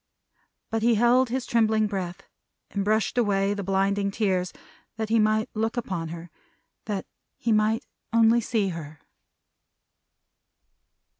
[0.71, 2.23] But he held his trembling breath,
[2.71, 4.51] and brushed away the blinding tears,
[4.97, 6.31] that he might look upon her;
[6.85, 7.05] that
[7.37, 8.99] he might only see her.